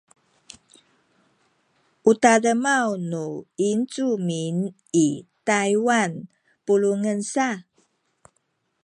u 2.09 2.11
tademaw 2.23 2.89
nu 3.09 3.23
Yincumin 3.61 4.57
i 5.05 5.07
Taywan 5.47 6.13
pulungen 6.65 7.21
sa 7.33 7.49